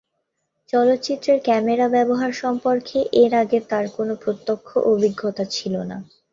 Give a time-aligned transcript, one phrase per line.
[0.69, 5.97] চলচ্চিত্রের ক্যামেরার ব্যবহার সম্পর্কে এর আগে তার কোন প্রত্যক্ষ অভিজ্ঞতা ছিল না।